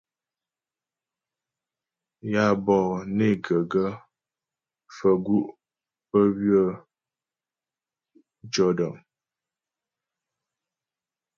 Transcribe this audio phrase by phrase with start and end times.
[2.31, 3.91] Yǎ bɔ'ɔ né ghə gaə́
[4.95, 5.51] faə̀ gu'
[6.09, 6.63] pə́ ywə̂
[8.43, 8.95] mtʉɔ̂dəŋ.